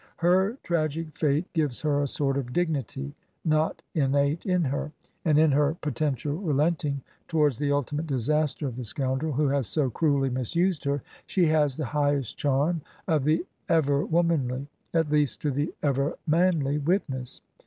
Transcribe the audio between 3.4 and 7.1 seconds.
not innate in her; and in her potential relenting